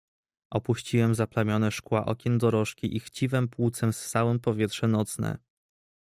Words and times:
"Opuściłem 0.49 1.15
zaplamione 1.15 1.71
szkła 1.71 2.05
okien 2.05 2.37
dorożki 2.37 2.95
i 2.95 2.99
chciwem 2.99 3.47
płucem 3.47 3.93
ssałem 3.93 4.39
powietrze 4.39 4.87
nocne." 4.87 5.37